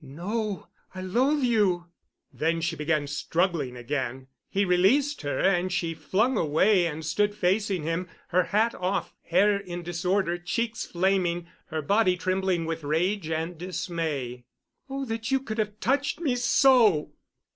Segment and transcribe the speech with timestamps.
[0.03, 0.65] "No.
[0.95, 1.85] I loathe you."
[2.33, 7.83] Then she began struggling again; he released her, and she flung away and stood facing
[7.83, 13.59] him, her hat off, hair in disorder, cheeks flaming, her body trembling with rage and
[13.59, 14.45] dismay.
[14.89, 17.11] "Oh, that you could have touched me so!"